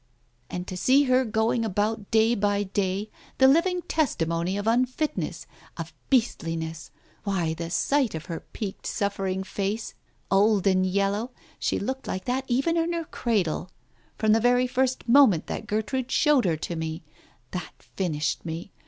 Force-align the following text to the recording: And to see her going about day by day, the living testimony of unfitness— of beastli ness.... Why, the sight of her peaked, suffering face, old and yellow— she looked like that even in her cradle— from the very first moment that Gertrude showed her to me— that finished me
And 0.49 0.65
to 0.67 0.75
see 0.75 1.03
her 1.03 1.23
going 1.23 1.63
about 1.63 2.09
day 2.09 2.33
by 2.33 2.63
day, 2.63 3.11
the 3.37 3.47
living 3.47 3.83
testimony 3.83 4.57
of 4.57 4.65
unfitness— 4.65 5.45
of 5.77 5.93
beastli 6.11 6.57
ness.... 6.57 6.89
Why, 7.23 7.53
the 7.53 7.69
sight 7.69 8.15
of 8.15 8.25
her 8.25 8.39
peaked, 8.39 8.87
suffering 8.87 9.43
face, 9.43 9.93
old 10.31 10.65
and 10.65 10.87
yellow— 10.87 11.29
she 11.59 11.77
looked 11.77 12.07
like 12.07 12.25
that 12.25 12.45
even 12.47 12.77
in 12.77 12.93
her 12.93 13.05
cradle— 13.05 13.69
from 14.17 14.31
the 14.31 14.39
very 14.39 14.65
first 14.65 15.07
moment 15.07 15.45
that 15.45 15.67
Gertrude 15.67 16.09
showed 16.11 16.45
her 16.45 16.57
to 16.57 16.75
me— 16.75 17.03
that 17.51 17.73
finished 17.77 18.43
me 18.43 18.71